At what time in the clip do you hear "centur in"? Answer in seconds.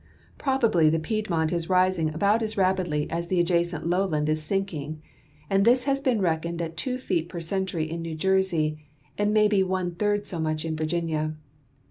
7.39-8.01